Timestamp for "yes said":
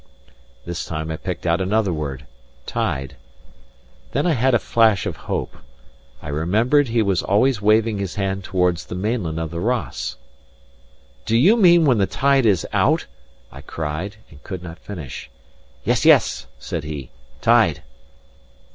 16.03-16.83